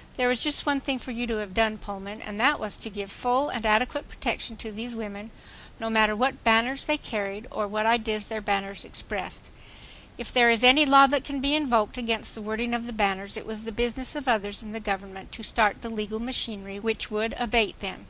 [0.16, 2.88] There was just one thing for you to have done, Pullman, and that was to
[2.88, 5.30] give full and adequate protection to these women,
[5.78, 9.50] no matter what banners they carried or what ideas their banners expressed.
[10.16, 13.36] If there is any law that can be invoked against the wording of the banners
[13.36, 17.10] it was the business of others in the government to start the legal machinery which
[17.10, 18.06] would abate them.